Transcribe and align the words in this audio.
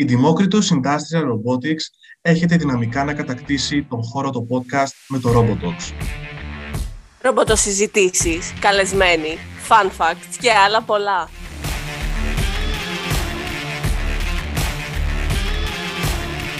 Η 0.00 0.04
Δημόκριτος 0.04 0.72
Industrial 0.74 1.22
Robotics 1.22 1.82
έχετε 2.20 2.56
δυναμικά 2.56 3.04
να 3.04 3.14
κατακτήσει 3.14 3.82
τον 3.82 4.02
χώρο 4.02 4.30
το 4.30 4.46
podcast 4.50 4.92
με 5.08 5.18
το 5.18 5.30
Robotalks. 5.36 5.92
Ρομποτοσυζητήσεις, 7.22 8.52
καλεσμένοι, 8.60 9.38
fun 9.68 9.86
facts 9.86 10.36
και 10.40 10.52
άλλα 10.52 10.82
πολλά. 10.82 11.28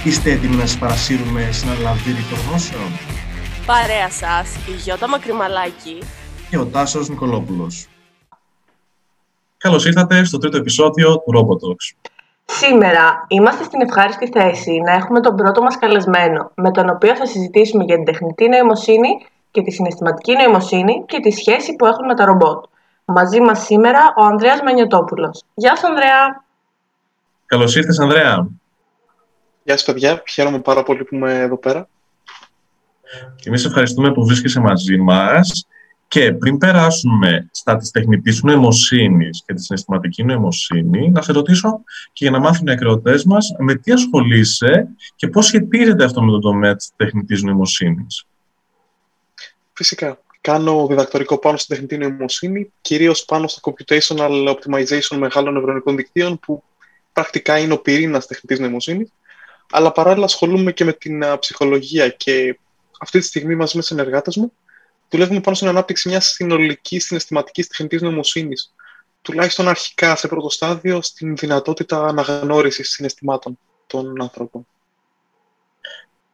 Είστε 0.04 0.30
έτοιμοι 0.30 0.56
να 0.56 0.66
σας 0.66 0.78
παρασύρουμε 0.78 1.48
σε 1.52 1.66
ένα 1.66 1.78
λαβύρι 1.78 2.22
των 2.30 2.38
γνώσεων. 2.48 2.90
Παρέα 3.66 4.10
σας, 4.10 4.56
η 4.56 4.72
Γιώτα 4.84 5.08
Μακρυμαλάκη 5.08 5.98
και 6.50 6.58
ο 6.58 6.66
Τάσος 6.66 7.08
Νικολόπουλος. 7.08 7.86
Καλώς 9.56 9.84
ήρθατε 9.84 10.24
στο 10.24 10.38
τρίτο 10.38 10.56
επεισόδιο 10.56 11.18
του 11.18 11.32
Robotalks. 11.36 12.08
Σήμερα 12.50 13.24
είμαστε 13.28 13.64
στην 13.64 13.80
ευχάριστη 13.80 14.30
θέση 14.32 14.80
να 14.84 14.92
έχουμε 14.92 15.20
τον 15.20 15.36
πρώτο 15.36 15.62
μας 15.62 15.78
καλεσμένο, 15.78 16.50
με 16.54 16.70
τον 16.70 16.88
οποίο 16.88 17.16
θα 17.16 17.26
συζητήσουμε 17.26 17.84
για 17.84 17.94
την 17.94 18.04
τεχνητή 18.04 18.48
νοημοσύνη 18.48 19.26
και 19.50 19.62
τη 19.62 19.70
συναισθηματική 19.70 20.32
νοημοσύνη 20.32 21.04
και 21.06 21.20
τη 21.20 21.30
σχέση 21.30 21.76
που 21.76 21.86
έχουν 21.86 22.06
με 22.06 22.14
τα 22.14 22.24
ρομπότ. 22.24 22.64
Μαζί 23.04 23.40
μας 23.40 23.64
σήμερα 23.64 24.00
ο 24.16 24.24
Ανδρέας 24.24 24.62
Μανιωτόπουλος. 24.62 25.44
Γεια 25.54 25.76
σου 25.76 25.86
Ανδρέα! 25.86 26.44
Καλώς 27.46 27.76
ήρθες 27.76 27.98
Ανδρέα! 27.98 28.48
Γεια 29.64 29.76
σας 29.76 29.84
παιδιά, 29.84 30.22
χαίρομαι 30.28 30.58
πάρα 30.58 30.82
πολύ 30.82 31.04
που 31.04 31.14
είμαι 31.14 31.40
εδώ 31.40 31.56
πέρα. 31.56 31.88
Και 33.36 33.48
εμείς 33.48 33.64
ευχαριστούμε 33.64 34.12
που 34.12 34.26
βρίσκεσαι 34.26 34.60
μαζί 34.60 34.98
μας 34.98 35.67
και 36.08 36.32
πριν 36.32 36.58
περάσουμε 36.58 37.48
στα 37.52 37.76
της 37.76 37.90
τεχνητής 37.90 38.42
νοημοσύνης 38.42 39.42
και 39.46 39.54
τη 39.54 39.62
συναισθηματική 39.62 40.24
νοημοσύνη, 40.24 41.10
να 41.10 41.22
σε 41.22 41.32
ρωτήσω 41.32 41.80
και 42.12 42.24
για 42.24 42.30
να 42.30 42.38
μάθουν 42.38 42.66
οι 42.66 42.70
ακροατές 42.70 43.24
μας 43.24 43.54
με 43.58 43.74
τι 43.74 43.92
ασχολείσαι 43.92 44.88
και 45.16 45.28
πώς 45.28 45.46
σχετίζεται 45.46 46.04
αυτό 46.04 46.22
με 46.22 46.30
τον 46.30 46.40
τομέα 46.40 46.76
της 46.76 46.90
τεχνητής 46.96 47.42
νοημοσύνης. 47.42 48.26
Φυσικά. 49.72 50.18
Κάνω 50.40 50.86
διδακτορικό 50.86 51.38
πάνω 51.38 51.56
στην 51.56 51.74
τεχνητή 51.74 51.98
νοημοσύνη, 51.98 52.72
κυρίως 52.80 53.24
πάνω 53.24 53.48
στο 53.48 53.60
computational 53.72 54.54
optimization 54.54 55.16
μεγάλων 55.18 55.54
νευρονικών 55.54 55.96
δικτύων, 55.96 56.38
που 56.38 56.62
πρακτικά 57.12 57.58
είναι 57.58 57.72
ο 57.72 57.78
πυρήνας 57.78 58.26
τεχνητής 58.26 58.58
νοημοσύνης, 58.58 59.12
αλλά 59.70 59.92
παράλληλα 59.92 60.24
ασχολούμαι 60.24 60.72
και 60.72 60.84
με 60.84 60.92
την 60.92 61.24
ψυχολογία 61.38 62.08
και 62.08 62.58
αυτή 63.00 63.18
τη 63.18 63.24
στιγμή 63.24 63.54
μαζί 63.54 63.76
με 63.76 63.82
συνεργάτες 63.82 64.36
μου 64.36 64.52
δουλεύουμε 65.10 65.40
πάνω 65.40 65.56
στην 65.56 65.68
ανάπτυξη 65.68 66.08
μιας 66.08 66.26
συνολικής 66.26 67.04
συναισθηματικής 67.04 67.66
τεχνητής 67.66 68.02
νοημοσύνης. 68.02 68.74
Τουλάχιστον 69.22 69.68
αρχικά, 69.68 70.16
σε 70.16 70.28
πρώτο 70.28 70.50
στάδιο, 70.50 71.02
στην 71.02 71.36
δυνατότητα 71.36 72.06
αναγνώρισης 72.06 72.88
συναισθημάτων 72.88 73.58
των 73.86 74.20
ανθρώπων. 74.20 74.66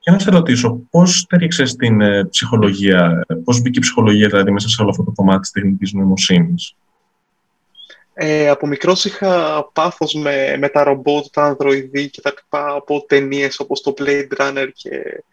Για 0.01 0.13
να 0.13 0.19
σε 0.19 0.31
ρωτήσω, 0.31 0.81
πώς 0.91 1.19
στέριξε 1.19 1.63
την 1.63 2.01
ε, 2.01 2.25
ψυχολογία, 2.25 3.27
πώς 3.45 3.61
μπήκε 3.61 3.79
η 3.79 3.83
ψυχολογία 3.83 4.29
δηλαδή 4.29 4.51
μέσα 4.51 4.69
σε 4.69 4.81
όλο 4.81 4.91
αυτό 4.91 5.03
το 5.03 5.13
κομμάτι 5.15 5.41
της 5.41 5.51
τεχνητής 5.51 5.93
νοημοσύνης; 5.93 6.77
Ε, 8.15 8.49
από 8.49 8.67
μικρός 8.67 9.05
είχα 9.05 9.65
πάθος 9.73 10.15
με, 10.15 10.57
με 10.59 10.69
τα 10.69 10.85
ρομπότ, 10.85 11.27
τα 11.33 11.43
ανδροειδή 11.43 12.11
και 12.11 12.21
τα 12.21 12.33
λοιπά 12.37 12.75
από 12.75 13.05
ταινίες 13.09 13.59
όπως 13.59 13.81
το 13.81 13.95
Blade 13.99 14.29
Runner 14.39 14.69
και, 14.75 15.25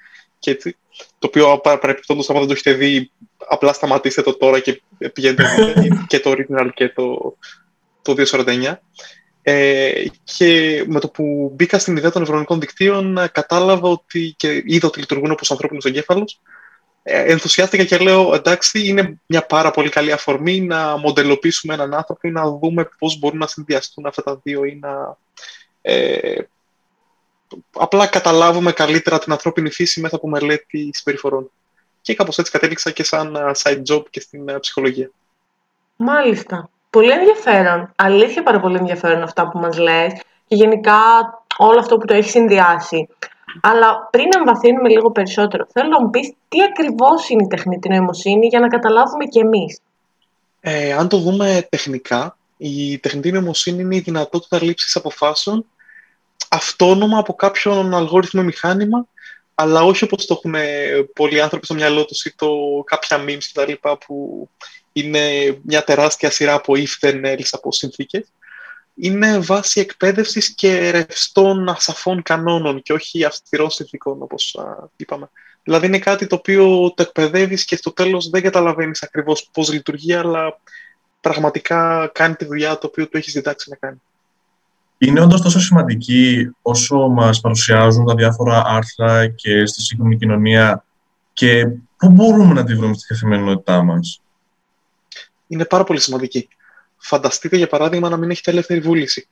και 0.42 0.52
έτσι. 0.52 0.78
Το 1.20 1.28
οποίο 1.28 1.58
παρεπιπτόντως, 1.58 2.30
άμα 2.30 2.40
δεν 2.40 2.48
το 2.48 2.54
έχετε 2.54 2.74
δει, 2.74 3.12
απλά 3.50 3.74
σταματήστε 3.74 4.22
το 4.22 4.38
τώρα 4.38 4.60
και 4.60 4.82
πηγαίνετε 5.14 5.74
και 6.08 6.20
το 6.20 6.32
original 6.32 6.70
και 6.74 6.90
το, 6.90 7.36
το 8.02 8.16
249. 8.18 8.74
Ε, 9.44 10.04
και 10.24 10.84
με 10.88 11.00
το 11.00 11.10
που 11.10 11.52
μπήκα 11.56 11.80
στην 11.80 11.98
ιδέα 11.98 12.12
των 12.12 12.22
νευρονικών 12.22 12.60
δικτύων, 12.60 13.20
κατάλαβα 13.32 13.90
ότι 13.90 14.34
και 14.38 14.62
είδα 14.66 14.88
ότι 14.88 15.00
λειτουργούν 15.00 15.32
όπως 15.32 15.52
ανθρώπινος 15.52 15.86
εγκέφαλος. 15.86 16.40
Ε, 17.04 17.32
ενθουσιάστηκα 17.32 17.84
και 17.84 17.98
λέω, 17.98 18.34
εντάξει, 18.34 18.88
είναι 18.88 19.20
μια 19.26 19.46
πάρα 19.46 19.72
πολύ 19.72 19.90
καλή 19.90 20.12
αφορμή 20.12 20.62
να 20.62 20.98
μοντελοποιήσουμε 20.98 21.74
έναν 21.74 21.94
άνθρωπο 21.94 22.28
ή 22.28 22.32
να 22.32 22.50
δούμε 22.50 22.90
πώς 22.98 23.20
μπορούν 23.20 23.38
να 23.38 23.48
συνδυαστούν 23.48 24.06
αυτά 24.06 24.24
τα 24.24 24.40
δύο 24.44 24.66
ή 24.66 24.80
να 24.82 25.18
ε, 25.82 26.42
απλά 27.72 28.08
καταλάβουμε 28.08 28.72
καλύτερα 28.72 29.20
την 29.20 29.32
ανθρώπινη 29.32 29.70
φύση 29.70 30.02
μέσα 30.02 30.16
από 30.16 30.28
μελέτη 30.28 30.90
συμπεριφορών. 30.94 31.52
Και 32.02 32.16
κάπως 32.16 32.38
έτσι 32.38 32.52
κατέληξα 32.52 32.92
και 32.92 33.04
σαν 33.04 33.38
side 33.64 33.82
job 33.90 34.04
και 34.10 34.20
στην 34.20 34.60
ψυχολογία. 34.60 35.12
Μάλιστα. 35.96 36.70
Πολύ 36.90 37.12
ενδιαφέρον. 37.12 37.92
Αλήθεια 37.96 38.44
πάρα 38.44 38.60
πολύ 38.60 38.78
ενδιαφέρον 38.78 39.22
αυτά 39.22 39.50
που 39.50 39.60
μας 39.60 39.78
λες 39.78 40.14
και 40.48 40.56
γενικά 40.56 41.00
όλο 41.58 41.80
αυτό 41.80 41.98
που 41.98 42.06
το 42.06 42.14
έχεις 42.14 42.32
συνδυάσει. 42.32 43.08
Αλλά 43.62 44.08
πριν 44.12 44.28
εμβαθύνουμε 44.38 44.90
λίγο 44.90 45.12
περισσότερο, 45.12 45.68
θέλω 45.72 45.90
να 45.90 46.02
μου 46.02 46.10
πεις 46.10 46.34
τι 46.50 46.64
ακριβώς 46.64 47.30
είναι 47.30 47.44
η 47.44 47.48
τεχνητή 47.48 47.90
νοημοσύνη 47.90 48.48
για 48.48 48.60
να 48.60 48.68
καταλάβουμε 48.68 49.26
κι 49.26 49.40
εμείς. 49.40 49.80
Ε, 50.62 50.94
αν 50.94 51.08
το 51.08 51.18
δούμε 51.18 51.68
τεχνικά, 51.70 52.38
η 52.58 52.98
τεχνητή 52.98 53.32
νοημοσύνη 53.32 53.82
είναι 53.82 53.96
η 53.96 54.00
δυνατότητα 54.00 54.64
λήψης 54.64 54.96
αποφάσεων 54.96 55.66
αυτόνομα 56.50 57.18
από 57.18 57.34
κάποιον 57.34 57.94
αλγόριθμο 57.94 58.44
μηχάνημα, 58.44 59.08
αλλά 59.56 59.84
όχι 59.84 60.04
όπως 60.04 60.26
το 60.26 60.34
έχουν 60.34 60.56
πολλοί 61.14 61.42
άνθρωποι 61.42 61.66
στο 61.66 61.74
μυαλό 61.74 62.06
τους 62.06 62.26
ή 62.26 62.36
το 62.36 62.50
κάποια 62.86 63.24
memes 63.28 63.44
κτλ. 63.54 63.72
που 64.06 64.50
είναι 64.94 65.20
μια 65.64 65.84
τεράστια 65.84 66.30
σειρά 66.30 66.54
από 66.54 66.74
if 66.76 67.08
then 67.08 67.26
else 67.26 67.50
από 67.52 67.72
συνθήκες. 67.72 68.32
Είναι 68.96 69.40
βάση 69.40 69.80
εκπαίδευσης 69.80 70.56
και 70.56 70.90
ρευστών 70.90 71.70
ασαφών 71.70 72.22
κανόνων 72.22 72.82
και 72.82 72.94
όχι 72.94 73.24
αυστηρών 73.24 73.70
συνθήκων 73.70 74.22
όπως 74.22 74.60
είπαμε. 74.96 75.30
Δηλαδή 75.64 75.86
είναι 75.86 76.00
κάτι 76.00 76.28
το 76.28 76.36
οποίο 76.36 76.94
το 76.96 77.04
εκπαιδεύεις 77.04 77.66
και 77.66 77.76
στο 77.76 77.92
τέλος 77.92 78.30
δεν 78.30 78.42
καταλαβαίνεις 78.42 79.04
ακριβώς 79.04 79.50
πώς 79.54 79.72
λειτουργεί, 79.72 80.14
αλλά 80.14 80.60
πραγματικά 81.22 82.10
κάνει 82.14 82.36
τη 82.36 82.46
δουλειά 82.46 82.78
το 82.78 82.88
οποίο 82.88 83.08
του 83.08 83.18
έχεις 83.18 83.34
διδάξει 83.34 83.70
να 83.70 83.76
κάνει 83.76 84.02
είναι 85.06 85.22
όντως 85.22 85.42
τόσο 85.42 85.60
σημαντική 85.60 86.50
όσο 86.62 87.08
μας 87.08 87.42
παρουσιάζουν 87.42 88.06
τα 88.06 88.16
διάφορα 88.16 88.64
άρθρα 88.66 89.28
και 89.28 89.66
στη 89.66 89.82
σύγχρονη 89.82 90.18
κοινωνία 90.18 90.86
και 91.34 91.68
πού 91.98 92.10
μπορούμε 92.10 92.54
να 92.54 92.64
τη 92.64 92.76
βρούμε 92.76 92.94
στη 92.94 93.08
καθημερινότητά 93.08 93.84
μας. 93.84 94.22
Είναι 95.48 95.66
πάρα 95.66 95.84
πολύ 95.84 96.00
σημαντική. 96.00 96.48
Φανταστείτε, 96.98 97.58
για 97.58 97.68
παράδειγμα, 97.68 98.10
να 98.10 98.18
μην 98.18 98.30
έχετε 98.30 98.52
ελεύθερη 98.52 98.80
βούληση. 98.80 99.28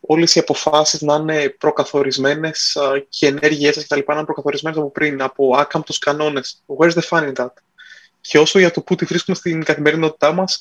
Όλες 0.00 0.34
οι 0.34 0.38
αποφάσεις 0.38 1.00
να 1.00 1.14
είναι 1.14 1.48
προκαθορισμένες 1.58 2.76
και 3.08 3.26
οι 3.26 3.28
ενέργειές 3.28 3.74
σας 3.74 3.86
κτλ. 3.86 4.00
να 4.06 4.14
είναι 4.14 4.24
προκαθορισμένες 4.24 4.78
από 4.78 4.90
πριν, 4.90 5.22
από 5.22 5.56
άκαμπτους 5.56 5.98
κανόνες. 5.98 6.62
Where's 6.78 6.92
the 6.92 7.02
fun 7.08 7.22
in 7.22 7.34
that? 7.34 7.52
Και 8.20 8.38
όσο 8.38 8.58
για 8.58 8.70
το 8.70 8.80
πού 8.80 8.94
τη 8.94 9.04
βρίσκουμε 9.04 9.36
στην 9.36 9.64
καθημερινότητά 9.64 10.32
μας, 10.32 10.60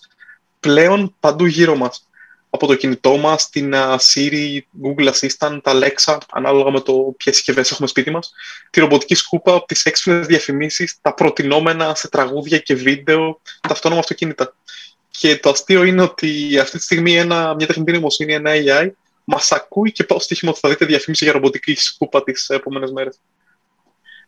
πλέον 0.60 1.16
παντού 1.20 1.46
γύρω 1.46 1.76
μας 1.76 2.09
από 2.50 2.68
το 2.68 2.76
κινητό 2.76 3.18
μας, 3.18 3.50
την 3.50 3.74
Siri, 4.00 4.60
Google 4.84 5.10
Assistant, 5.12 5.60
τα 5.64 5.72
Alexa, 5.74 6.18
ανάλογα 6.32 6.72
με 6.72 6.80
το 6.80 7.14
ποιες 7.18 7.36
συσκευές 7.36 7.72
έχουμε 7.72 7.88
σπίτι 7.88 8.12
μας, 8.12 8.32
τη 8.70 8.80
ρομποτική 8.80 9.16
σκούπα, 9.16 9.64
τις 9.68 9.86
έξυπνες 9.86 10.28
διαφημίσεις, 10.28 10.98
τα 11.02 11.14
προτινόμενα 11.14 11.96
σε 11.96 12.10
τραγούδια 12.10 12.58
και 12.58 12.76
βίντεο, 12.76 13.42
τα 13.62 13.72
αυτόνομα 13.72 14.00
αυτοκίνητα. 14.00 14.56
Και 15.10 15.38
το 15.38 15.50
αστείο 15.50 15.84
είναι 15.84 16.02
ότι 16.02 16.60
αυτή 16.60 16.78
τη 16.78 16.84
στιγμή 16.84 17.16
ένα, 17.16 17.56
μια 17.56 17.68
τεχνητή 17.68 17.92
νοημοσύνη, 17.92 18.34
ένα 18.34 18.52
AI, 18.54 18.90
μας 19.24 19.52
ακούει 19.52 19.92
και 19.92 20.04
πάω 20.04 20.20
στοίχημα 20.20 20.52
ότι 20.52 20.60
θα 20.60 20.70
δείτε 20.70 20.86
διαφήμιση 20.86 21.24
για 21.24 21.34
ρομποτική 21.34 21.76
σκούπα 21.76 22.24
τις 22.24 22.50
επόμενες 22.50 22.92
μέρες. 22.92 23.20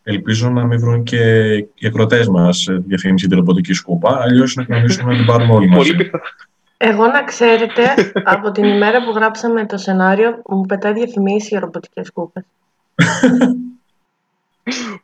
Ελπίζω 0.02 0.50
να 0.50 0.64
μην 0.64 0.80
βρουν 0.80 1.02
και 1.02 1.52
οι 1.54 1.86
ακροτές 1.86 2.28
μας 2.28 2.66
διαφήμιση 2.68 3.26
για 3.26 3.28
τη 3.28 3.34
ρομποτική 3.34 3.72
σκούπα, 3.72 4.18
αλλιώς 4.22 4.54
να 4.54 4.64
κανονίσουμε 4.64 5.12
να 5.12 5.16
την 5.16 5.26
πάρουμε 5.26 5.52
όλοι 5.52 5.68
μαζί. 5.68 6.10
Εγώ 6.84 7.06
να 7.06 7.24
ξέρετε, 7.24 7.82
από 8.34 8.50
την 8.50 8.64
ημέρα 8.64 9.04
που 9.04 9.10
γράψαμε 9.10 9.66
το 9.66 9.76
σενάριο, 9.76 10.42
μου 10.48 10.60
πετάει 10.60 10.92
διαφημίσεις 10.92 11.48
για 11.48 11.60
ρομποτικές 11.60 12.10
κούπες. 12.10 12.44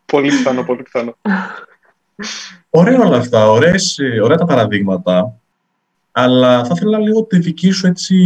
πολύ 0.07 0.29
πιθανό, 0.29 0.63
πολύ 0.65 0.83
πιθανό. 0.83 1.17
Ωραία 2.71 3.01
όλα 3.01 3.17
αυτά, 3.17 3.51
ωραίες, 3.51 3.99
ωραία 4.23 4.37
τα 4.37 4.45
παραδείγματα. 4.45 5.35
Αλλά 6.13 6.65
θα 6.65 6.73
ήθελα 6.77 6.99
λίγο 6.99 7.25
τη 7.25 7.39
δική 7.39 7.71
σου 7.71 7.87
έτσι, 7.87 8.17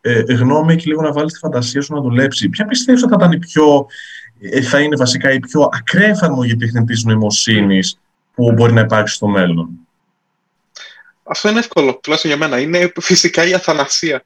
ε, 0.00 0.20
γνώμη 0.34 0.76
και 0.76 0.84
λίγο 0.86 1.02
να 1.02 1.12
βάλεις 1.12 1.32
τη 1.32 1.38
φαντασία 1.38 1.82
σου 1.82 1.94
να 1.94 2.00
δουλέψει. 2.00 2.48
Ποια 2.48 2.64
πιστεύεις 2.64 3.02
ότι 3.02 3.14
θα, 3.18 3.38
πιο, 3.38 3.86
ε, 4.40 4.62
θα 4.62 4.80
είναι 4.80 4.96
βασικά 4.96 5.32
η 5.32 5.40
πιο 5.40 5.68
ακραία 5.72 6.08
εφαρμογή 6.08 6.56
τεχνητής 6.56 7.04
νοημοσύνης 7.04 7.98
που 8.34 8.52
μπορεί 8.52 8.72
να 8.72 8.80
υπάρξει 8.80 9.14
στο 9.14 9.26
μέλλον; 9.26 9.68
Αυτό 11.24 11.48
είναι 11.48 11.58
εύκολο, 11.58 11.98
τουλάχιστον 12.02 12.36
για 12.36 12.40
μένα. 12.48 12.60
Είναι 12.60 12.92
φυσικά 13.00 13.46
η 13.46 13.54
αθανασία. 13.54 14.24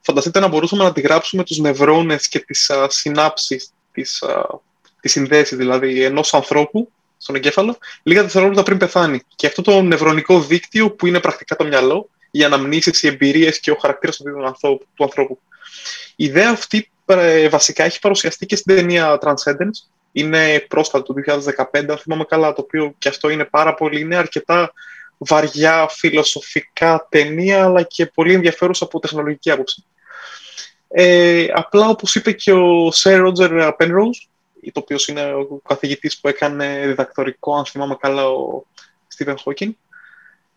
Φανταστείτε 0.00 0.40
να 0.40 0.48
μπορούσαμε 0.48 0.82
να 0.82 0.88
αντιγράψουμε 0.88 1.44
τους 1.44 1.58
νευρώνες 1.58 2.28
και 2.28 2.38
τις 2.38 2.70
α, 2.70 2.88
συνάψεις, 2.90 3.72
τις, 3.92 4.22
α, 4.22 4.60
τις 5.00 5.12
συνδέσεις 5.12 5.56
δηλαδή 5.56 6.02
ενός 6.02 6.34
ανθρώπου 6.34 6.92
στον 7.18 7.34
εγκέφαλο, 7.34 7.78
λίγα 8.02 8.22
δευτερόλεπτα 8.22 8.62
πριν 8.62 8.78
πεθάνει. 8.78 9.20
Και 9.36 9.46
αυτό 9.46 9.62
το 9.62 9.82
νευρονικό 9.82 10.40
δίκτυο 10.40 10.90
που 10.90 11.06
είναι 11.06 11.20
πρακτικά 11.20 11.56
το 11.56 11.64
μυαλό, 11.64 12.08
οι 12.30 12.44
αναμνήσεις, 12.44 13.02
οι 13.02 13.06
εμπειρίες 13.06 13.60
και 13.60 13.70
ο 13.70 13.76
χαρακτήρας 13.80 14.16
του 14.94 15.04
ανθρώπου. 15.04 15.40
Η 16.16 16.24
ιδέα 16.24 16.50
αυτή 16.50 16.90
ε, 17.06 17.48
βασικά 17.48 17.84
έχει 17.84 17.98
παρουσιαστεί 17.98 18.46
και 18.46 18.56
στην 18.56 18.76
ταινία 18.76 19.18
Transcendence. 19.22 19.88
Είναι 20.12 20.64
πρόσφατο 20.68 21.12
του 21.12 21.22
2015, 21.26 21.84
αν 21.88 21.98
θυμάμαι 21.98 22.24
καλά, 22.24 22.52
το 22.52 22.60
οποίο 22.60 22.94
και 22.98 23.08
αυτό 23.08 23.28
είναι 23.28 23.44
πάρα 23.44 23.74
πολύ, 23.74 24.00
είναι 24.00 24.16
αρκετά 24.16 24.72
βαριά 25.18 25.88
φιλοσοφικά 25.90 27.06
ταινία, 27.10 27.64
αλλά 27.64 27.82
και 27.82 28.06
πολύ 28.06 28.34
ενδιαφέρουσα 28.34 28.84
από 28.84 29.00
τεχνολογική 29.00 29.50
άποψη. 29.50 29.84
Ε, 30.88 31.46
απλά, 31.52 31.88
όπως 31.88 32.14
είπε 32.14 32.32
και 32.32 32.52
ο 32.52 32.92
Sir 32.94 33.26
Roger 33.26 33.72
Penrose, 33.78 34.28
το 34.72 34.80
οποίος 34.80 35.08
είναι 35.08 35.32
ο 35.32 35.60
καθηγητής 35.68 36.20
που 36.20 36.28
έκανε 36.28 36.82
διδακτορικό, 36.86 37.56
αν 37.56 37.64
θυμάμαι 37.64 37.96
καλά, 38.00 38.28
ο 38.28 38.64
Stephen 39.16 39.34
Hawking, 39.44 39.70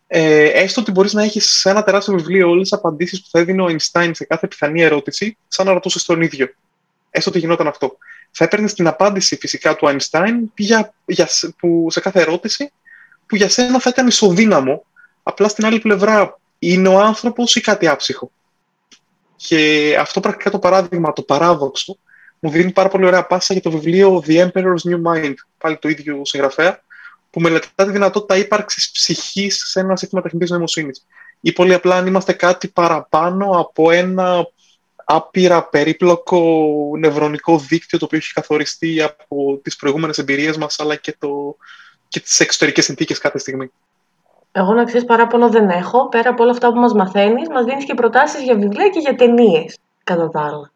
ε, 0.08 0.46
έστω 0.46 0.82
ότι 0.82 0.92
μπορείς 0.92 1.14
να 1.14 1.24
έχεις 1.24 1.50
σε 1.50 1.70
ένα 1.70 1.84
τεράστιο 1.84 2.14
βιβλίο 2.14 2.50
όλες 2.50 2.70
τις 2.70 2.80
απαντήσεις 2.80 3.22
που 3.22 3.28
θα 3.32 3.40
έδινε 3.40 3.62
ο 3.62 3.66
Einstein 3.66 4.12
σε 4.14 4.26
κάθε 4.26 4.48
πιθανή 4.48 4.82
ερώτηση, 4.82 5.38
σαν 5.48 5.66
να 5.66 5.74
ρωτούσες 5.74 6.04
τον 6.04 6.22
ίδιο. 6.22 6.50
Έστω 7.10 7.30
ότι 7.30 7.40
γινόταν 7.40 7.68
αυτό. 7.68 7.98
Θα 8.32 8.44
έπαιρνες 8.44 8.74
την 8.74 8.88
απάντηση 8.88 9.36
φυσικά 9.36 9.76
του 9.76 9.88
Einstein 9.88 10.34
για, 10.56 10.94
για, 11.06 11.30
που, 11.58 11.88
σε 11.90 12.00
κάθε 12.00 12.22
ερώτηση 12.22 12.72
που 13.32 13.38
για 13.38 13.50
σένα 13.50 13.80
θα 13.80 13.90
ήταν 13.90 14.08
ισοδύναμο, 14.08 14.86
απλά 15.24 15.48
στην 15.48 15.66
άλλη 15.66 15.80
πλευρά 15.80 16.40
είναι 16.60 16.88
ο 16.88 17.00
άνθρωπος 17.00 17.56
ή 17.56 17.62
κάτι 17.62 17.88
άψυχο. 17.88 18.32
Και 19.36 19.96
αυτό 20.00 20.20
πρακτικά 20.20 20.50
το 20.50 20.60
παράδειγμα, 20.60 21.14
το 21.14 21.22
παράδοξο, 21.22 21.98
μου 22.40 22.50
δίνει 22.50 22.72
πάρα 22.72 22.90
πολύ 22.90 23.06
ωραία 23.06 23.26
πάσα 23.26 23.54
για 23.54 23.62
το 23.62 23.72
βιβλίο 23.72 24.24
The 24.28 24.48
Emperor's 24.48 24.90
New 24.90 25.02
Mind, 25.12 25.34
πάλι 25.58 25.78
το 25.78 25.90
ίδιο 25.90 26.22
συγγραφέα, 26.26 26.84
που 27.30 27.40
μελετά 27.40 27.86
τη 27.86 27.92
δυνατότητα 27.92 28.38
ύπαρξης 28.38 28.92
ψυχής 28.92 29.64
σε 29.70 29.80
ένα 29.80 29.96
σύστημα 29.96 30.22
τεχνητή 30.22 30.52
νοημοσύνης. 30.52 31.06
Ή 31.42 31.52
πολύ 31.52 31.74
απλά 31.74 31.96
αν 31.96 32.08
είμαστε 32.08 32.34
κάτι 32.34 32.68
παραπάνω 32.68 33.60
από 33.60 33.92
ένα 33.92 34.46
άπειρα 35.06 35.64
περίπλοκο 35.64 36.42
νευρονικό 37.00 37.60
δίκτυο 37.60 38.00
το 38.00 38.06
οποίο 38.06 38.18
έχει 38.18 38.34
καθοριστεί 38.34 39.02
από 39.02 39.60
τις 39.64 39.76
προηγούμενες 39.76 40.18
εμπειρίες 40.18 40.58
μας 40.58 40.80
αλλά 40.80 40.96
και, 40.96 41.16
το, 41.20 41.56
και 42.12 42.20
τις 42.20 42.40
εξωτερικές 42.40 42.86
συνθήκες 42.86 43.18
κάθε 43.18 43.38
στιγμή. 43.38 43.72
Εγώ 44.52 44.74
να 44.74 44.84
ξέρεις 44.84 45.06
παράπονο 45.06 45.50
δεν 45.50 45.70
έχω. 45.70 46.10
Πέρα 46.10 46.30
από 46.30 46.44
όλα 46.44 46.52
αυτά 46.52 46.72
που 46.72 46.80
μας 46.80 46.94
μαθαίνεις, 46.94 47.50
μας 47.50 47.66
δίνεις 47.66 47.86
και 47.86 47.94
προτάσεις 47.94 48.42
για 48.44 48.56
βιβλία 48.56 48.90
και 48.90 49.00
για 49.00 49.16
ταινίες. 49.16 49.78
Κατά 50.04 50.30
τα 50.30 50.42
άλλα. 50.42 50.72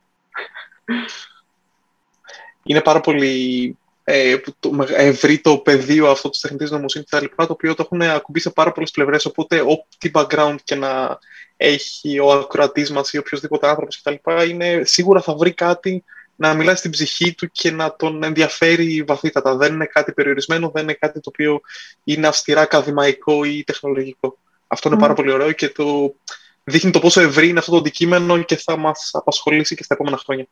Είναι 2.63 2.81
πάρα 2.81 3.01
πολύ 3.01 3.77
ε, 4.03 4.37
το, 4.59 4.85
ευρύ 4.95 5.39
το 5.39 5.57
πεδίο 5.57 6.09
αυτό 6.09 6.29
της 6.29 6.39
τεχνητής 6.39 6.71
νοημοσύνης 6.71 7.07
κτλ. 7.09 7.25
Το 7.35 7.45
οποίο 7.49 7.75
το 7.75 7.83
έχουν 7.85 8.01
ακουμπήσει 8.01 8.47
σε 8.47 8.53
πάρα 8.53 8.71
πολλές 8.71 8.91
πλευρές. 8.91 9.25
Οπότε, 9.25 9.61
ό,τι 9.61 10.11
background 10.13 10.55
και 10.63 10.75
να 10.75 11.19
έχει 11.57 12.19
ο 12.19 12.31
ακροατής 12.31 12.91
μας 12.91 13.13
ή 13.13 13.17
οποιοδήποτε 13.17 13.67
άνθρωπος 13.67 14.01
κτλ. 14.01 14.49
Είναι, 14.49 14.81
σίγουρα 14.83 15.21
θα 15.21 15.35
βρει 15.35 15.53
κάτι 15.53 16.03
να 16.35 16.53
μιλάει 16.53 16.75
στην 16.75 16.91
ψυχή 16.91 17.33
του 17.33 17.49
και 17.51 17.71
να 17.71 17.95
τον 17.95 18.23
ενδιαφέρει 18.23 19.03
βαθύτατα. 19.07 19.55
Δεν 19.55 19.73
είναι 19.73 19.85
κάτι 19.85 20.13
περιορισμένο, 20.13 20.69
δεν 20.73 20.83
είναι 20.83 20.93
κάτι 20.93 21.19
το 21.19 21.29
οποίο 21.33 21.59
είναι 22.03 22.27
αυστηρά 22.27 22.61
ακαδημαϊκό 22.61 23.43
ή 23.43 23.63
τεχνολογικό. 23.63 24.37
Αυτό 24.67 24.89
είναι 24.89 24.97
πάρα 24.97 25.13
πολύ 25.13 25.31
ωραίο 25.31 25.51
και 25.51 25.69
το 25.69 26.15
δείχνει 26.63 26.91
το 26.91 26.99
πόσο 26.99 27.21
ευρύ 27.21 27.49
είναι 27.49 27.59
αυτό 27.59 27.71
το 27.71 27.77
αντικείμενο 27.77 28.41
και 28.41 28.55
θα 28.55 28.77
μας 28.77 29.09
απασχολήσει 29.13 29.75
και 29.75 29.83
στα 29.83 29.93
επόμενα 29.93 30.17
χρόνια. 30.17 30.47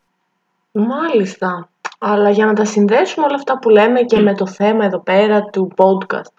Μάλιστα. 0.72 1.70
Αλλά 2.00 2.30
για 2.30 2.46
να 2.46 2.54
τα 2.54 2.66
συνδέσουμε 2.66 3.26
όλα 3.26 3.36
αυτά 3.36 3.60
που 3.60 3.70
λέμε 3.70 4.02
και 4.02 4.20
με 4.20 4.36
το 4.36 4.48
θέμα 4.48 4.86
εδώ 4.86 5.00
πέρα 5.00 5.44
του 5.44 5.72
podcast, 5.76 6.34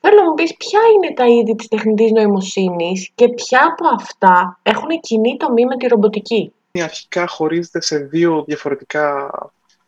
θέλω 0.00 0.16
να 0.16 0.28
μου 0.28 0.34
πεις 0.34 0.56
ποια 0.56 0.80
είναι 0.94 1.14
τα 1.14 1.26
είδη 1.26 1.54
της 1.54 1.68
τεχνητής 1.68 2.10
νοημοσύνης 2.10 3.10
και 3.14 3.28
ποια 3.28 3.60
από 3.70 3.94
αυτά 3.94 4.58
έχουν 4.62 4.88
κοινή 5.00 5.36
τομή 5.36 5.66
με 5.66 5.76
τη 5.76 5.86
ρομποτική; 5.86 6.52
Αρχικά 6.82 7.26
χωρίζεται 7.26 7.80
σε 7.80 7.98
δύο 7.98 8.44
διαφορετικά 8.46 9.30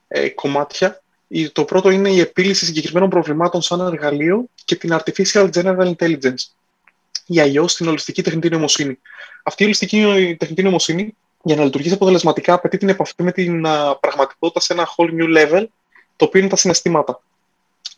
ε, 0.08 0.29
κομμάτια. 0.29 1.02
Το 1.52 1.64
πρώτο 1.64 1.90
είναι 1.90 2.11
η 2.11 2.20
επίλυση 2.20 2.64
συγκεκριμένων 2.64 3.08
προβλημάτων 3.08 3.62
σαν 3.62 3.81
εργαλείο 3.81 4.44
και 4.64 4.76
την 4.76 4.99
Artificial 4.99 5.50
General 5.50 5.94
Intelligence 5.96 6.44
ή 7.26 7.40
αλλιώ 7.40 7.64
την 7.64 7.88
ολιστική 7.88 8.23
τεχνητή 8.23 8.49
νοημοσύνη. 8.49 8.99
Αυτή 9.43 9.62
η 9.62 9.67
ολιστική 9.67 10.37
τεχνητή 10.38 10.62
νοημοσύνη, 10.62 11.17
για 11.43 11.56
να 11.56 11.64
λειτουργήσει 11.64 11.94
αποτελεσματικά, 11.94 12.52
απαιτεί 12.52 12.76
την 12.76 12.88
επαφή 12.88 13.23
με 13.23 13.32
την 13.32 13.67
πραγματικότητα 14.00 14.61
σε 14.61 14.73
ένα 14.73 14.88
whole 14.88 15.11
new 15.11 15.37
level, 15.38 15.64
το 16.17 16.25
οποίο 16.25 16.41
είναι 16.41 16.49
τα 16.49 16.56
συναισθήματα. 16.56 17.23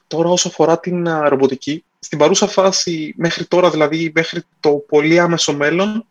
Τώρα, 0.07 0.29
όσο 0.29 0.49
αφορά 0.49 0.81
την 0.81 1.09
ρομποτική, 1.09 1.85
στην 1.99 2.19
παρούσα 2.19 2.47
φάση, 2.47 3.15
μέχρι 3.17 3.45
τώρα 3.45 3.71
δηλαδή, 3.71 4.13
μέχρι 4.15 4.43
το 4.61 4.71
πολύ 4.71 5.19
άμεσο 5.19 5.55
μέλλον, 5.55 6.07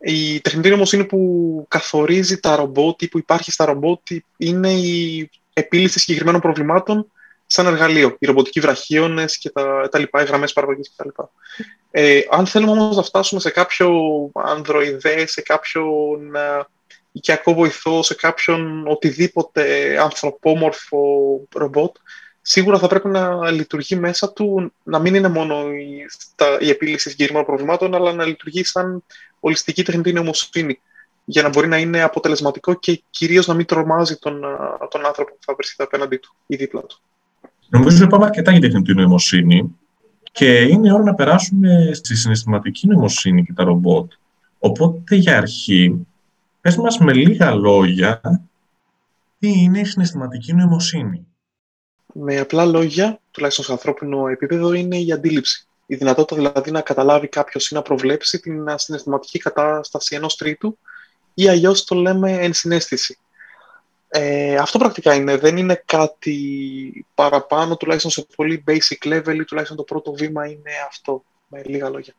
η 0.00 0.40
τεχνητή 0.40 0.68
νοημοσύνη 0.68 1.04
που 1.04 1.64
καθορίζει 1.68 2.40
τα 2.40 2.56
ρομπότ 2.56 3.02
ή 3.02 3.08
που 3.08 3.18
υπάρχει 3.18 3.52
στα 3.52 3.64
ρομπότ 3.64 4.00
είναι 4.36 4.70
η 4.72 5.30
επίλυση 5.52 5.98
συγκεκριμένων 5.98 6.40
προβλημάτων 6.40 7.10
σαν 7.46 7.66
εργαλείο. 7.66 8.16
Οι 8.18 8.26
ρομποτικοί 8.26 8.60
βραχίονες 8.60 9.38
και 9.38 9.50
τα, 9.50 9.88
τα 9.90 9.98
λοιπά, 9.98 10.22
οι 10.22 10.24
γραμμές 10.24 10.52
παραγωγής 10.52 10.92
κτλ. 10.96 11.08
Ε, 11.90 12.20
αν 12.30 12.46
θέλουμε 12.46 12.72
όμως 12.72 12.96
να 12.96 13.02
φτάσουμε 13.02 13.40
σε 13.40 13.50
κάποιο 13.50 13.90
ανδροειδέ, 14.34 15.26
σε 15.26 15.40
κάποιον 15.40 16.34
ε, 16.34 16.66
οικιακό 17.12 17.54
βοηθό, 17.54 18.02
σε 18.02 18.14
κάποιον 18.14 18.86
οτιδήποτε 18.86 19.96
ανθρωπόμορφο 20.00 21.00
ρομπότ, 21.54 21.96
σίγουρα 22.42 22.78
θα 22.78 22.86
πρέπει 22.86 23.08
να 23.08 23.50
λειτουργεί 23.50 23.96
μέσα 23.96 24.32
του, 24.32 24.72
να 24.82 24.98
μην 24.98 25.14
είναι 25.14 25.28
μόνο 25.28 25.72
η, 25.72 26.06
τα, 26.34 26.58
η 26.60 26.68
επίλυση 26.68 27.10
συγκεκριμένων 27.10 27.46
προβλημάτων, 27.46 27.94
αλλά 27.94 28.12
να 28.12 28.24
λειτουργεί 28.24 28.64
σαν 28.64 29.02
ολιστική 29.40 29.82
τεχνητή 29.82 30.12
νοημοσύνη 30.12 30.80
για 31.24 31.42
να 31.42 31.48
μπορεί 31.48 31.68
να 31.68 31.78
είναι 31.78 32.02
αποτελεσματικό 32.02 32.74
και 32.74 33.02
κυρίως 33.10 33.46
να 33.46 33.54
μην 33.54 33.66
τρομάζει 33.66 34.16
τον, 34.16 34.40
τον 34.90 35.06
άνθρωπο 35.06 35.30
που 35.30 35.40
θα 35.44 35.54
βρίσκεται 35.54 35.82
απέναντί 35.82 36.16
του 36.16 36.34
ή 36.46 36.56
δίπλα 36.56 36.80
του. 36.80 36.98
Νομίζω 37.68 37.96
ότι 37.96 38.04
είπαμε 38.04 38.24
αρκετά 38.24 38.50
για 38.50 38.60
τεχνητή 38.60 38.94
νοημοσύνη 38.94 39.76
και 40.32 40.60
είναι 40.60 40.92
ώρα 40.92 41.02
να 41.02 41.14
περάσουμε 41.14 41.90
στη 41.92 42.16
συναισθηματική 42.16 42.86
νοημοσύνη 42.86 43.44
και 43.44 43.52
τα 43.52 43.64
ρομπότ. 43.64 44.12
Οπότε 44.58 45.14
για 45.14 45.36
αρχή, 45.36 46.06
πες 46.60 46.76
μας 46.76 46.98
με 46.98 47.12
λίγα 47.12 47.54
λόγια 47.54 48.20
τι 49.38 49.48
είναι 49.48 49.80
η 49.80 49.84
συναισθηματική 49.84 50.54
νοημοσύνη. 50.54 51.26
Με 52.12 52.38
απλά 52.38 52.64
λόγια, 52.64 53.20
τουλάχιστον 53.30 53.64
σε 53.64 53.72
ανθρώπινο 53.72 54.28
επίπεδο, 54.28 54.72
είναι 54.72 54.96
η 54.96 55.12
αντίληψη. 55.12 55.66
Η 55.86 55.96
δυνατότητα 55.96 56.36
δηλαδή 56.36 56.70
να 56.70 56.80
καταλάβει 56.80 57.28
κάποιος 57.28 57.70
ή 57.70 57.74
να 57.74 57.82
προβλέψει 57.82 58.40
την 58.40 58.78
συναισθηματική 58.78 59.38
κατάσταση 59.38 60.14
ενός 60.14 60.36
τρίτου 60.36 60.78
ή 61.34 61.48
αλλιώς 61.48 61.84
το 61.84 61.94
λέμε 61.94 62.32
ενσυναίσθηση. 62.32 63.18
Ε, 64.08 64.54
αυτό 64.54 64.78
πρακτικά 64.78 65.14
είναι. 65.14 65.36
Δεν 65.36 65.56
είναι 65.56 65.82
κάτι 65.84 67.06
παραπάνω, 67.14 67.76
τουλάχιστον 67.76 68.10
σε 68.10 68.26
πολύ 68.36 68.64
basic 68.66 69.08
level 69.08 69.34
ή 69.34 69.44
τουλάχιστον 69.44 69.76
το 69.76 69.82
πρώτο 69.82 70.12
βήμα 70.12 70.46
είναι 70.46 70.70
αυτό, 70.88 71.22
με 71.48 71.62
λίγα 71.64 71.88
λόγια. 71.88 72.14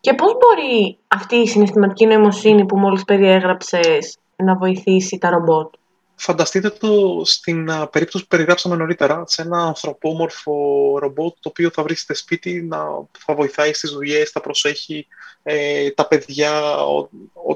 Και 0.00 0.14
πώς 0.14 0.32
μπορεί 0.32 0.96
αυτή 1.08 1.36
η 1.36 1.46
συναισθηματική 1.46 2.06
νοημοσύνη 2.06 2.66
που 2.66 2.78
μόλις 2.78 3.04
περιέγραψες 3.04 4.18
να 4.36 4.56
βοηθήσει 4.56 5.18
τα 5.18 5.30
ρομπότ; 5.30 5.74
Φανταστείτε 6.16 6.70
το 6.70 7.22
στην 7.24 7.70
περίπτωση 7.90 8.24
που 8.24 8.28
περιγράψαμε 8.28 8.76
νωρίτερα, 8.76 9.24
σε 9.26 9.42
ένα 9.42 9.58
ανθρωπόμορφο 9.58 10.52
ρομπότ 10.98 11.34
το 11.40 11.48
οποίο 11.48 11.70
θα 11.70 11.82
βρίσκεται 11.82 12.18
σπίτι, 12.18 12.62
να, 12.62 12.78
θα 13.18 13.34
βοηθάει 13.34 13.72
στις 13.72 13.90
δουλειές, 13.90 14.30
θα 14.30 14.40
προσέχει 14.40 15.06
ε, 15.42 15.90
τα 15.90 16.08
παιδιά 16.08 16.76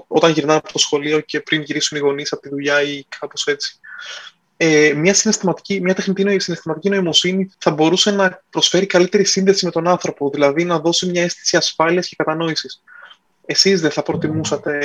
όταν 0.06 0.30
γυρνάνε 0.30 0.58
από 0.58 0.72
το 0.72 0.78
σχολείο 0.78 1.20
και 1.20 1.40
πριν 1.40 1.62
γυρίσουν 1.62 1.98
οι 1.98 2.00
γονείς 2.00 2.32
από 2.32 2.42
τη 2.42 2.48
δουλειά 2.48 2.82
ή 2.82 3.04
κάπως 3.18 3.46
έτσι. 3.46 3.78
Ε, 4.56 4.92
μια, 4.96 5.14
συναισθηματική, 5.14 5.80
μια 5.80 5.94
τεχνητή 5.94 6.40
συναισθηματική 6.40 6.88
νοημοσύνη 6.88 7.50
θα 7.58 7.70
μπορούσε 7.70 8.10
να 8.10 8.42
προσφέρει 8.50 8.86
καλύτερη 8.86 9.24
σύνδεση 9.24 9.64
με 9.64 9.70
τον 9.70 9.88
άνθρωπο, 9.88 10.30
δηλαδή 10.30 10.64
να 10.64 10.78
δώσει 10.78 11.06
μια 11.06 11.22
αίσθηση 11.22 11.56
ασφάλειας 11.56 12.08
και 12.08 12.14
κατανόησης 12.18 12.82
εσείς 13.50 13.80
δεν 13.80 13.90
θα 13.90 14.02
προτιμούσατε, 14.02 14.80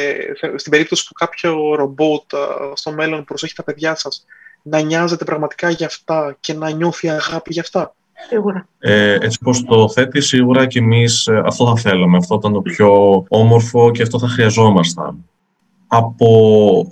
στην 0.56 0.72
περίπτωση 0.72 1.08
που 1.08 1.14
κάποιο 1.14 1.76
ρομπότ 1.76 2.24
στο 2.74 2.92
μέλλον 2.92 3.24
προσέχει 3.24 3.56
τα 3.56 3.64
παιδιά 3.64 3.96
σας, 3.96 4.26
να 4.62 4.82
νοιάζεται 4.82 5.26
πραγματικά 5.26 5.70
για 5.70 5.86
αυτά 5.86 6.38
και 6.40 6.54
να 6.54 6.70
νιώθει 6.70 7.10
αγάπη 7.10 7.54
για 7.54 7.62
αυτά; 7.62 7.96
Σίγουρα. 8.30 8.68
Ε, 8.80 9.14
έτσι 9.14 9.40
πως 9.42 9.64
το 9.64 9.90
θέτει 9.90 10.22
σίγουρα 10.22 10.66
και 10.66 10.80
εμείς 10.80 11.28
ε, 11.28 11.42
αυτό 11.46 11.68
θα 11.68 11.76
θέλαμε. 11.76 12.18
Αυτό 12.18 12.36
ήταν 12.36 12.54
το 12.54 12.62
πιο 12.62 13.24
όμορφο 13.28 13.92
και 13.92 14.02
αυτό 14.02 14.20
θα 14.20 14.28
χρειαζόμασταν. 14.28 15.26
Από 15.88 16.92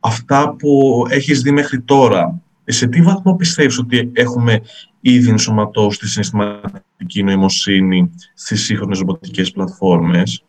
αυτά 0.00 0.54
που 0.58 1.02
έχεις 1.08 1.42
δει 1.42 1.50
μέχρι 1.50 1.80
τώρα, 1.80 2.40
σε 2.64 2.86
τι 2.86 3.02
βαθμό 3.02 3.36
πιστεύεις 3.36 3.78
ότι 3.78 4.10
έχουμε 4.14 4.60
ήδη 5.00 5.30
ενσωματώσει 5.30 5.98
τη 5.98 6.08
συναισθηματική 6.08 7.22
νοημοσύνη 7.22 8.10
στις 8.34 8.64
σύγχρονες 8.64 8.98
ρομποτικές 8.98 9.50
πλατφόρμες; 9.50 10.44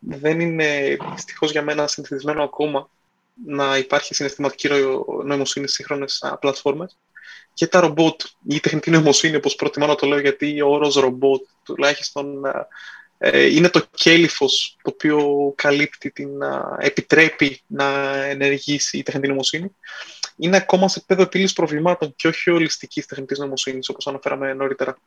Δεν 0.00 0.40
είναι 0.40 0.96
δυστυχώς 1.14 1.50
για 1.50 1.62
μένα 1.62 1.86
συνηθισμένο 1.86 2.42
ακόμα 2.42 2.90
να 3.46 3.76
υπάρχει 3.76 4.14
συναισθηματική 4.14 4.68
νοημοσύνη 5.24 5.66
στι 5.66 5.74
σύγχρονες 5.74 6.36
πλατφόρμες. 6.40 6.98
Και 7.54 7.66
τα 7.66 7.80
ρομπότ 7.80 8.20
ή 8.22 8.54
η 8.54 8.60
τεχνητή 8.60 8.90
νοημοσύνη, 8.90 9.36
όπως 9.36 9.54
προτιμώ 9.54 9.86
να 9.86 9.94
το 9.94 10.06
λέω, 10.06 10.18
γιατί 10.18 10.60
ο 10.60 10.68
όρος 10.68 10.94
ρομπότ 10.94 11.42
τουλάχιστον 11.64 12.42
ε, 13.18 13.46
είναι 13.46 13.68
το 13.68 13.86
κέλυφος 13.94 14.76
το 14.82 14.90
οποίο 14.90 15.52
καλύπτει, 15.56 16.10
την, 16.10 16.30
επιτρέπει 16.78 17.62
να 17.66 18.16
ενεργήσει 18.24 18.98
η 18.98 19.02
τεχνητή 19.02 19.28
νοημοσύνη, 19.28 19.74
είναι 20.36 20.56
ακόμα 20.56 20.88
σε 20.88 20.98
επίπεδο 20.98 21.22
επίλυσης 21.22 21.52
προβλημάτων 21.52 22.14
και 22.16 22.28
όχι 22.28 22.50
ολιστικής 22.50 23.06
τεχνητής 23.06 23.38
νοημοσύνης, 23.38 23.88
όπως 23.88 24.06
αναφέραμε 24.06 24.54
νωρίτερα. 24.54 24.98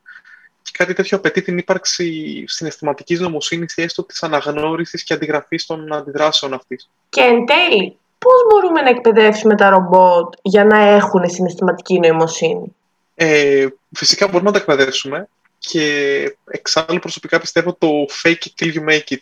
Και 0.64 0.72
κάτι 0.74 0.94
τέτοιο 0.94 1.18
απαιτεί 1.18 1.42
την 1.42 1.58
ύπαρξη 1.58 2.44
συναισθηματικής 2.48 3.20
νοημοσύνη 3.20 3.66
ή 3.76 3.82
έστω 3.82 4.04
της 4.04 4.24
αναγνώρισης 4.24 5.04
και 5.04 5.14
αντιγραφής 5.14 5.66
των 5.66 5.94
αντιδράσεων 5.94 6.54
αυτής. 6.54 6.90
Και 7.10 7.22
εν 7.22 7.46
τέλει, 7.46 7.98
πώς 8.18 8.34
μπορούμε 8.50 8.82
να 8.82 8.90
εκπαιδεύσουμε 8.90 9.56
τα 9.56 9.70
ρομπότ 9.70 10.34
για 10.42 10.66
να 10.66 10.78
έχουν 10.78 11.30
συναισθηματική 11.30 12.00
νοημοσύνη; 12.00 12.76
Ε, 13.16 13.68
φυσικά 13.92 14.28
μπορούμε 14.28 14.50
να 14.50 14.52
τα 14.52 14.60
εκπαιδεύσουμε 14.60 15.28
και 15.58 16.38
εξάλλου 16.46 17.00
προσωπικά 17.00 17.40
πιστεύω 17.40 17.74
το 17.74 17.88
fake 18.24 18.30
it 18.30 18.64
till 18.64 18.74
you 18.74 18.90
make 18.90 19.14
it. 19.14 19.22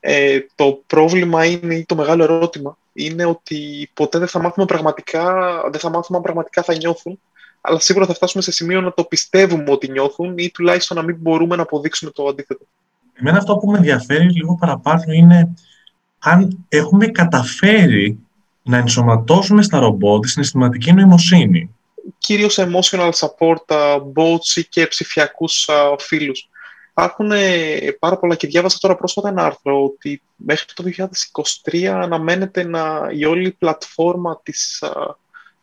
Ε, 0.00 0.40
το 0.54 0.82
πρόβλημα 0.86 1.44
είναι, 1.44 1.74
ή 1.74 1.84
το 1.84 1.94
μεγάλο 1.94 2.22
ερώτημα, 2.22 2.76
είναι 2.92 3.24
ότι 3.24 3.90
ποτέ 3.94 4.18
δεν 4.18 4.28
θα 4.28 4.40
μάθουμε 4.42 4.66
πραγματικά, 4.66 5.34
δεν 5.70 5.80
θα 5.80 5.88
μάθουμε 5.88 6.16
αν 6.16 6.24
πραγματικά 6.24 6.62
θα 6.62 6.76
νιώθουν, 6.76 7.20
αλλά 7.68 7.78
σίγουρα 7.78 8.06
θα 8.06 8.14
φτάσουμε 8.14 8.42
σε 8.42 8.52
σημείο 8.52 8.80
να 8.80 8.92
το 8.92 9.04
πιστεύουμε 9.04 9.70
ότι 9.70 9.90
νιώθουν 9.90 10.38
ή 10.38 10.50
τουλάχιστον 10.50 10.96
να 10.96 11.02
μην 11.02 11.16
μπορούμε 11.20 11.56
να 11.56 11.62
αποδείξουμε 11.62 12.10
το 12.10 12.26
αντίθετο. 12.26 12.64
Εμένα 13.14 13.38
αυτό 13.38 13.56
που 13.56 13.70
με 13.70 13.76
ενδιαφέρει 13.76 14.30
λίγο 14.30 14.56
παραπάνω 14.60 15.12
είναι 15.12 15.54
αν 16.18 16.64
έχουμε 16.68 17.06
καταφέρει 17.06 18.18
να 18.62 18.76
ενσωματώσουμε 18.76 19.62
στα 19.62 19.78
ρομπότ 19.78 20.22
τη 20.22 20.28
συναισθηματική 20.28 20.92
νοημοσύνη 20.92 21.72
κυρίως 22.18 22.58
emotional 22.58 23.10
support 23.10 23.76
bots 24.14 24.62
και 24.68 24.86
ψηφιακούς 24.86 25.68
φίλους. 25.98 26.48
Υπάρχουν 26.90 27.30
πάρα 27.98 28.18
πολλά 28.18 28.34
και 28.34 28.46
διάβασα 28.46 28.78
τώρα 28.80 28.96
πρόσφατα 28.96 29.28
ένα 29.28 29.44
άρθρο 29.44 29.84
ότι 29.84 30.22
μέχρι 30.36 30.66
το 30.74 30.84
2023 31.70 31.84
αναμένεται 31.84 32.64
να 32.64 33.08
η 33.12 33.24
όλη 33.24 33.50
πλατφόρμα 33.50 34.40
της, 34.42 34.84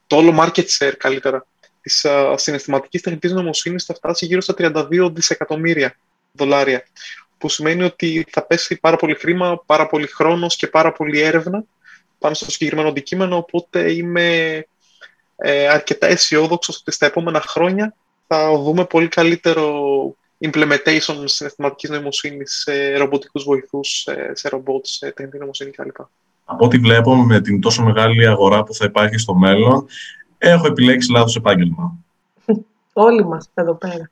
το 0.08 0.16
όλο 0.16 0.36
market 0.40 0.66
share 0.80 0.94
καλύτερα, 0.98 1.46
της 1.86 2.06
συναισθηματικής 2.36 3.01
τεχνητής 3.01 3.32
νομοσύνης 3.32 3.86
θα 3.86 3.94
φτάσει 3.94 4.25
γύρω 4.25 4.42
στα 4.42 4.54
32 4.58 5.10
δισεκατομμύρια 5.13 5.96
δολάρια 6.32 6.84
που 7.38 7.50
σημαίνει 7.50 7.84
ότι 7.84 8.25
θα 8.30 8.42
πέσει 8.46 8.80
πάρα 8.80 8.96
πολύ 8.96 9.15
χρήμα, 9.15 9.63
πάρα 9.65 9.88
πολύ 9.88 10.08
χρόνος 10.08 10.56
και 10.56 10.68
πάρα 10.68 10.92
πολύ 10.92 11.20
έρευνα 11.20 11.63
πάνω 12.20 12.34
στο 12.34 12.51
συγκεκριμένο 12.51 12.89
αντικείμενο, 12.89 13.38
οπότε 13.38 13.92
είμαι 13.92 14.65
ε, 15.36 15.68
αρκετά 15.68 16.08
αισιόδοξος 16.08 16.77
ότι 16.77 16.92
στα 16.92 17.06
επόμενα 17.06 17.42
χρόνια 17.42 17.96
θα 18.27 18.58
δούμε 18.58 18.86
πολύ 18.86 19.08
καλύτερο 19.08 19.74
implementation 20.46 21.24
συναισθηματικής 21.25 21.89
νοημοσύνης 21.89 22.62
σε 22.62 22.98
ρομποτικούς 22.98 23.44
βοηθούς, 23.44 23.89
σε, 23.89 24.32
σε 24.34 24.50
ρομπότ, 24.50 24.86
σε 24.86 25.12
τεχνητή 25.12 25.38
νοημοσύνη 25.38 25.72
κλπ. 25.72 25.96
Από 26.46 26.65
ό,τι 26.65 26.77
βλέπω 26.77 27.15
με 27.15 27.42
την 27.42 27.62
τόσο 27.62 27.84
μεγάλη 27.84 28.27
αγορά 28.27 28.63
που 28.63 28.74
θα 28.74 28.86
υπάρχει 28.86 29.18
στο 29.18 29.34
μέλλον, 29.34 29.88
έχω 30.50 30.68
επιλέξει 30.68 31.12
λάθος 31.12 31.36
επάγγελμα. 31.36 31.98
Όλοι 32.94 33.25
μας 33.25 33.50
εδώ 33.54 33.74
πέρα. 33.74 34.10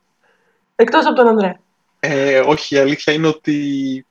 Εκτός 0.75 1.05
από 1.05 1.15
τον 1.15 1.27
Ανδρέα. 1.27 1.59
Ε, 1.99 2.39
όχι, 2.39 2.75
η 2.75 2.77
αλήθεια 2.77 3.13
είναι 3.13 3.27
ότι 3.27 4.05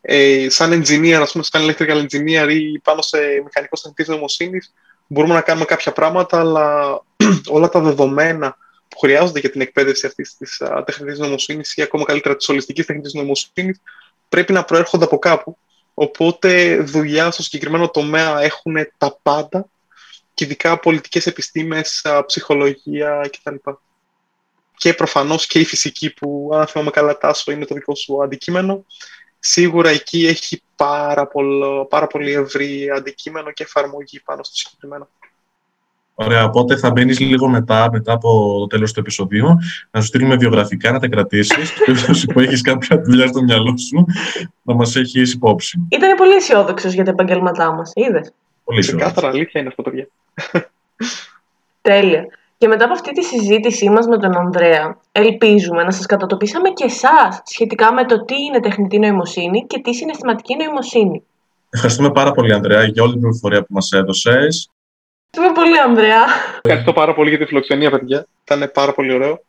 ε, 0.00 0.46
σαν 0.48 0.72
engineer, 0.72 1.18
ας 1.22 1.32
πούμε, 1.32 1.44
σαν 1.44 1.62
electrical 1.66 2.06
engineer 2.06 2.48
ή 2.50 2.78
πάνω 2.78 3.02
σε 3.02 3.18
μηχανικό 3.44 3.76
τεχνητής 3.76 4.08
νοημοσύνης, 4.08 4.74
μπορούμε 5.06 5.34
να 5.34 5.40
κάνουμε 5.40 5.64
κάποια 5.64 5.92
πράγματα, 5.92 6.40
αλλά 6.40 7.00
όλα 7.56 7.68
τα 7.68 7.80
δεδομένα 7.80 8.56
που 8.88 8.98
χρειάζονται 8.98 9.40
για 9.40 9.50
την 9.50 9.60
εκπαίδευση 9.60 10.06
αυτής 10.06 10.36
της 10.36 10.62
τεχνητής 10.84 11.18
νοημοσύνης 11.18 11.76
ή 11.76 11.82
ακόμα 11.82 12.04
καλύτερα 12.04 12.36
της 12.36 12.48
ολιστικής 12.48 12.86
τεχνητής 12.86 13.12
νοημοσύνης 13.12 13.80
πρέπει 14.28 14.52
να 14.52 14.64
προέρχονται 14.64 15.04
από 15.04 15.18
κάπου. 15.18 15.56
Οπότε 15.94 16.80
δουλειά 16.82 17.30
στο 17.30 17.42
συγκεκριμένο 17.42 17.88
τομέα 17.88 18.40
έχουν 18.40 18.74
τα 18.98 19.18
πάντα 19.22 19.68
και 20.38 20.44
ειδικά 20.44 20.78
πολιτικές 20.78 21.26
επιστήμες, 21.26 22.06
ψυχολογία 22.26 23.30
κτλ. 23.32 23.54
Και 24.76 24.94
προφανώς 24.94 25.46
και 25.46 25.58
η 25.58 25.64
φυσική 25.64 26.14
που, 26.14 26.50
αν 26.54 26.66
θυμάμαι 26.66 26.90
καλά 26.90 27.18
Τάσο, 27.18 27.52
είναι 27.52 27.64
το 27.64 27.74
δικό 27.74 27.94
σου 27.94 28.22
αντικείμενο 28.22 28.84
σίγουρα 29.38 29.90
εκεί 29.90 30.26
έχει 30.26 30.62
πάρα, 30.76 31.26
πολύ, 31.26 31.64
πάρα 31.88 32.06
πολύ 32.06 32.32
ευρύ 32.32 32.90
αντικείμενο 32.96 33.50
και 33.50 33.62
εφαρμογή 33.62 34.20
πάνω 34.20 34.42
στο 34.42 34.54
συγκεκριμένο. 34.54 35.08
Ωραία, 36.14 36.44
οπότε 36.44 36.76
θα 36.76 36.90
μπαίνεις 36.90 37.18
λίγο 37.18 37.48
μετά, 37.48 37.88
μετά 37.92 38.12
από 38.12 38.58
το 38.58 38.66
τέλος 38.66 38.92
του 38.92 39.00
επεισοδίου, 39.00 39.48
να 39.90 40.00
σου 40.00 40.06
στείλουμε 40.06 40.36
βιογραφικά 40.36 40.92
να 40.92 40.98
τα 40.98 41.08
κρατήσεις. 41.08 41.72
και 42.24 42.32
που 42.32 42.40
έχεις 42.40 42.60
κάποια 42.60 43.02
δουλειά 43.02 43.26
στο 43.26 43.42
μυαλό 43.42 43.76
σου, 43.76 44.04
να 44.62 44.74
μας 44.74 44.96
έχεις 44.96 45.32
υπόψη. 45.32 45.86
Ήταν 45.88 46.16
πολύ 46.16 46.34
αισιόδοξος 46.34 46.92
για 46.92 47.04
τα 47.04 47.10
επαγγέλματά 47.10 47.72
μας, 47.72 47.92
είδες. 47.94 48.32
Πολύ 48.68 48.80
Ξεκάθαρα 48.80 49.28
αλήθεια 49.28 49.60
είναι 49.60 49.68
αυτό, 49.68 49.82
το 49.82 49.90
παιδιά. 49.90 50.08
Τέλεια. 51.82 52.26
Και 52.58 52.68
μετά 52.68 52.84
από 52.84 52.92
αυτή 52.92 53.12
τη 53.12 53.24
συζήτησή 53.24 53.90
μας 53.90 54.06
με 54.06 54.18
τον 54.18 54.36
Ανδρέα, 54.36 54.96
ελπίζουμε 55.12 55.82
να 55.82 55.90
σας 55.90 56.06
κατατοπίσαμε 56.06 56.68
και 56.68 56.84
εσάς 56.84 57.42
σχετικά 57.44 57.92
με 57.92 58.04
το 58.04 58.24
τι 58.24 58.34
είναι 58.34 58.60
τεχνητή 58.60 58.98
νοημοσύνη 58.98 59.66
και 59.66 59.80
τι 59.80 59.94
συναισθηματική 59.94 60.56
νοημοσύνη. 60.56 61.22
Ευχαριστούμε 61.70 62.10
πάρα 62.10 62.32
πολύ, 62.32 62.52
Ανδρέα, 62.52 62.84
για 62.84 63.02
όλη 63.02 63.12
την 63.12 63.20
πληροφορία 63.20 63.60
που 63.60 63.72
μας 63.72 63.92
έδωσες. 63.92 64.70
Ευχαριστούμε 65.30 65.64
πολύ, 65.64 65.80
Ανδρέα. 65.80 66.24
Ευχαριστώ 66.62 66.92
πάρα 66.92 67.14
πολύ 67.14 67.28
για 67.28 67.38
τη 67.38 67.44
φιλοξενία, 67.44 67.90
παιδιά. 67.90 68.26
Ήταν 68.44 68.70
πάρα 68.74 68.92
πολύ 68.92 69.12
ωραίο 69.12 69.42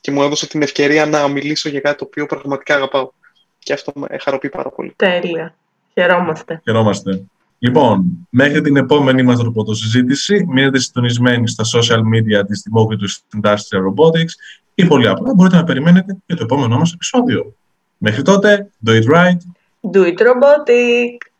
και 0.00 0.10
μου 0.10 0.22
έδωσε 0.22 0.46
την 0.46 0.62
ευκαιρία 0.62 1.06
να 1.06 1.28
μιλήσω 1.28 1.68
για 1.68 1.80
κάτι 1.80 1.98
το 1.98 2.04
οποίο 2.04 2.26
πραγματικά 2.26 2.74
αγαπάω. 2.74 3.10
Και 3.58 3.72
αυτό 3.72 3.92
με 3.94 4.06
χαροποιεί 4.20 4.50
πάρα 4.50 4.70
πολύ. 4.70 4.92
Τέλεια. 4.96 5.54
Χαιρόμαστε. 5.92 6.60
Χαιρόμαστε. 6.64 7.24
Λοιπόν, 7.64 8.26
μέχρι 8.30 8.60
την 8.60 8.76
επόμενη 8.76 9.22
μας 9.22 9.40
ρομποτοσυζήτηση, 9.40 10.46
μείνετε 10.48 10.78
συντονισμένοι 10.78 11.48
στα 11.48 11.64
social 11.64 11.98
media 11.98 12.46
της 12.46 12.62
Δημόκριτου 12.64 13.08
Industrial 13.10 13.80
Robotics 13.88 14.32
ή 14.74 14.86
πολύ 14.86 15.08
απλά 15.08 15.34
μπορείτε 15.34 15.56
να 15.56 15.64
περιμένετε 15.64 16.16
για 16.26 16.36
το 16.36 16.42
επόμενό 16.44 16.78
μας 16.78 16.92
επεισόδιο. 16.92 17.54
Μέχρι 17.98 18.22
τότε, 18.22 18.70
do 18.86 18.90
it 18.90 19.04
right. 19.04 19.38
Do 19.92 20.00
it 20.00 20.18
robotic. 20.18 21.31